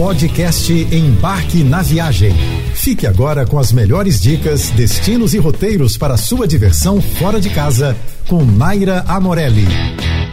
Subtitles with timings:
[0.00, 2.32] Podcast Embarque na Viagem.
[2.74, 7.94] Fique agora com as melhores dicas, destinos e roteiros para sua diversão fora de casa
[8.26, 9.66] com Naira Amorelli.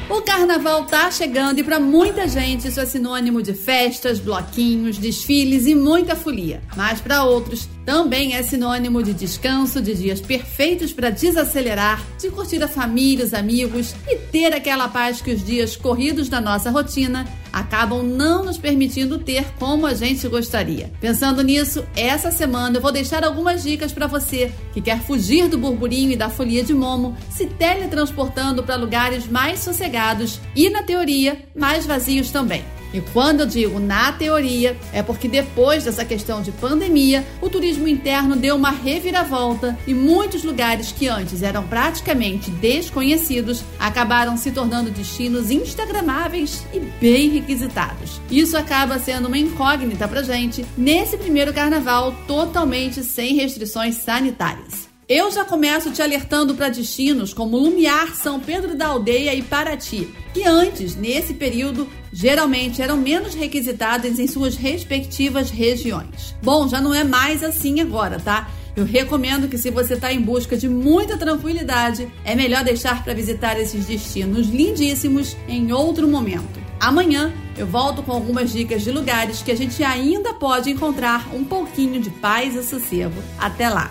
[0.09, 5.67] O carnaval tá chegando e para muita gente isso é sinônimo de festas, bloquinhos, desfiles
[5.67, 6.61] e muita folia.
[6.77, 12.61] Mas para outros também é sinônimo de descanso, de dias perfeitos para desacelerar, de curtir
[12.61, 17.25] a família, os amigos e ter aquela paz que os dias corridos da nossa rotina
[17.53, 20.91] acabam não nos permitindo ter como a gente gostaria.
[20.99, 25.57] Pensando nisso, essa semana eu vou deixar algumas dicas para você que quer fugir do
[25.57, 31.41] burburinho e da folia de Momo, se teletransportando para lugares mais sossegados e, na teoria,
[31.55, 32.65] mais vazios também.
[32.93, 37.87] E quando eu digo na teoria, é porque depois dessa questão de pandemia, o turismo
[37.87, 44.91] interno deu uma reviravolta e muitos lugares que antes eram praticamente desconhecidos acabaram se tornando
[44.91, 48.21] destinos instagramáveis e bem requisitados.
[48.29, 54.86] Isso acaba sendo uma incógnita pra gente nesse primeiro carnaval totalmente sem restrições sanitárias.
[55.09, 60.13] Eu já começo te alertando para destinos como Lumiar, São Pedro da Aldeia e Paraty,
[60.33, 66.35] que antes, nesse período, geralmente eram menos requisitadas em suas respectivas regiões.
[66.43, 68.49] Bom, já não é mais assim agora, tá?
[68.75, 73.13] Eu recomendo que, se você está em busca de muita tranquilidade, é melhor deixar para
[73.13, 76.59] visitar esses destinos lindíssimos em outro momento.
[76.81, 81.45] Amanhã eu volto com algumas dicas de lugares que a gente ainda pode encontrar um
[81.45, 83.23] pouquinho de paz e sossego.
[83.39, 83.89] Até lá!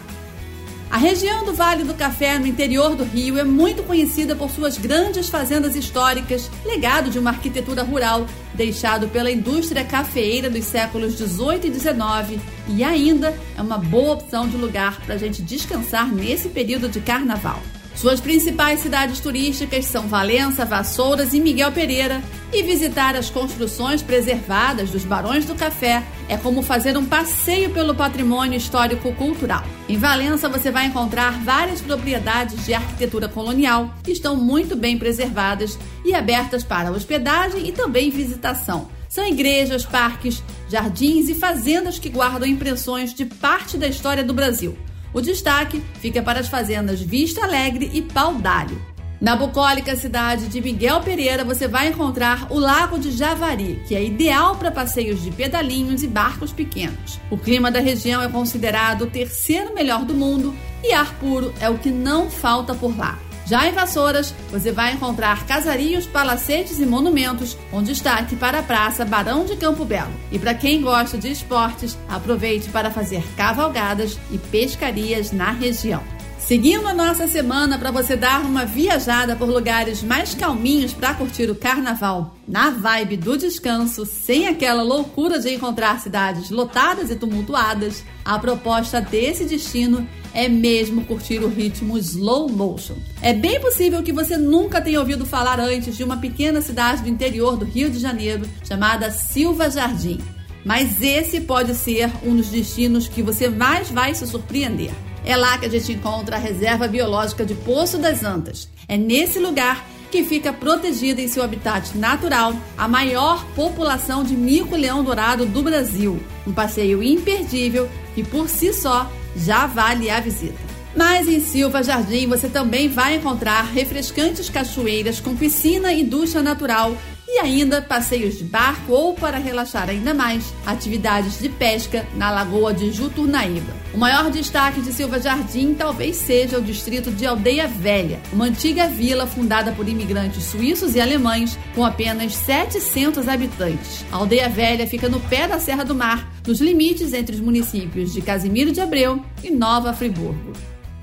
[0.97, 4.79] A região do Vale do Café, no interior do Rio, é muito conhecida por suas
[4.79, 11.67] grandes fazendas históricas, legado de uma arquitetura rural deixado pela indústria cafeeira dos séculos 18
[11.67, 16.49] e 19, e ainda é uma boa opção de lugar para a gente descansar nesse
[16.49, 17.61] período de carnaval.
[17.97, 22.23] Suas principais cidades turísticas são Valença, Vassouras e Miguel Pereira,
[22.53, 27.95] e visitar as construções preservadas dos Barões do Café é como fazer um passeio pelo
[27.95, 29.65] patrimônio histórico-cultural.
[29.89, 35.79] Em Valença você vai encontrar várias propriedades de arquitetura colonial que estão muito bem preservadas
[36.05, 38.89] e abertas para hospedagem e também visitação.
[39.09, 44.77] São igrejas, parques, jardins e fazendas que guardam impressões de parte da história do Brasil.
[45.17, 48.79] O destaque fica para as fazendas Vista Alegre e Pau d'Alho.
[49.19, 54.05] Na bucólica cidade de Miguel Pereira, você vai encontrar o Lago de Javari, que é
[54.05, 57.19] ideal para passeios de pedalinhos e barcos pequenos.
[57.31, 60.55] O clima da região é considerado o terceiro melhor do mundo
[60.85, 63.19] e ar puro é o que não falta por lá.
[63.47, 69.05] Já em Vassouras, você vai encontrar casarios, palacetes e monumentos, com destaque para a Praça
[69.05, 70.13] Barão de Campo Belo.
[70.33, 76.16] E para quem gosta de esportes, aproveite para fazer cavalgadas e pescarias na região.
[76.47, 81.51] Seguindo a nossa semana para você dar uma viajada por lugares mais calminhos para curtir
[81.51, 88.05] o carnaval, na vibe do descanso, sem aquela loucura de encontrar cidades lotadas e tumultuadas,
[88.25, 92.95] a proposta desse destino é mesmo curtir o ritmo slow motion.
[93.21, 97.09] É bem possível que você nunca tenha ouvido falar antes de uma pequena cidade do
[97.09, 100.21] interior do Rio de Janeiro chamada Silva Jardim.
[100.65, 104.93] Mas esse pode ser um dos destinos que você mais vai se surpreender.
[105.27, 108.69] É lá que a gente encontra a reserva biológica de Poço das Antas.
[108.87, 115.03] É nesse lugar que fica protegida em seu habitat natural a maior população de mico-leão
[115.03, 116.23] dourado do Brasil.
[116.47, 120.65] Um passeio imperdível que por si só já vale a visita.
[120.95, 126.97] Mas em Silva Jardim você também vai encontrar refrescantes cachoeiras com piscina e ducha natural
[127.29, 132.73] e ainda passeios de barco ou, para relaxar ainda mais, atividades de pesca na Lagoa
[132.73, 133.75] de Juturnaíba.
[133.93, 138.87] O maior destaque de Silva Jardim talvez seja o distrito de Aldeia Velha, uma antiga
[138.87, 144.05] vila fundada por imigrantes suíços e alemães com apenas 700 habitantes.
[144.13, 148.13] A Aldeia Velha fica no pé da Serra do Mar, nos limites entre os municípios
[148.13, 150.53] de Casimiro de Abreu e Nova Friburgo.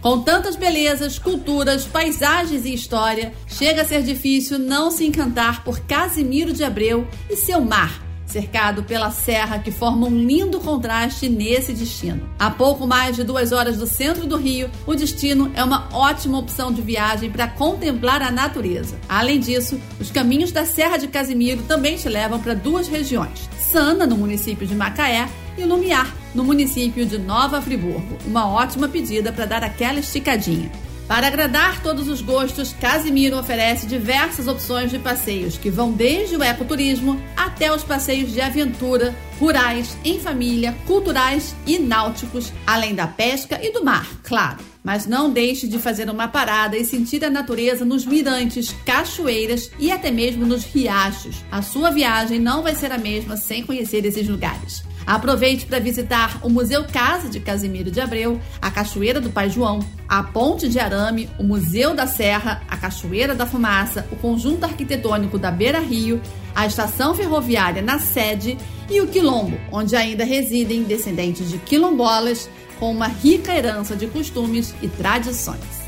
[0.04, 5.80] Com tantas belezas, culturas, paisagens e história, chega a ser difícil não se encantar por
[5.80, 11.72] Casimiro de Abreu e seu mar, cercado pela serra que forma um lindo contraste nesse
[11.72, 12.30] destino.
[12.38, 16.38] A pouco mais de duas horas do centro do Rio, o destino é uma ótima
[16.38, 19.00] opção de viagem para contemplar a natureza.
[19.08, 24.06] Além disso, os caminhos da Serra de Casimiro também te levam para duas regiões: Sana,
[24.06, 28.18] no município de Macaé, e Lumiar, no município de Nova Friburgo.
[28.26, 30.72] Uma ótima pedida para dar aquela esticadinha.
[31.08, 36.44] Para agradar todos os gostos, Casimiro oferece diversas opções de passeios que vão desde o
[36.44, 43.60] ecoturismo até os passeios de aventura, rurais, em família, culturais e náuticos, além da pesca
[43.62, 44.60] e do mar, claro.
[44.82, 49.92] Mas não deixe de fazer uma parada e sentir a natureza nos mirantes, cachoeiras e
[49.92, 51.44] até mesmo nos riachos.
[51.52, 54.84] A sua viagem não vai ser a mesma sem conhecer esses lugares.
[55.06, 59.80] Aproveite para visitar o Museu Casa de Casimiro de Abreu, a Cachoeira do Pai João,
[60.08, 65.38] a Ponte de Arame, o Museu da Serra, a Cachoeira da Fumaça, o Conjunto Arquitetônico
[65.38, 66.22] da Beira Rio,
[66.56, 68.58] a Estação Ferroviária na sede
[68.90, 74.74] e o Quilombo, onde ainda residem descendentes de quilombolas com uma rica herança de costumes
[74.82, 75.84] e tradições.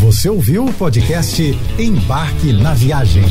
[0.00, 1.42] Você ouviu o podcast
[1.78, 3.24] Embarque na Viagem.